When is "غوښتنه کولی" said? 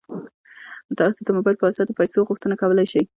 2.29-2.85